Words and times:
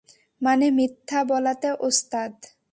মানে, 0.41 0.65
মিথ্যা 0.71 1.19
বলাতে 1.23 1.69
ওস্তাদ। 1.79 2.33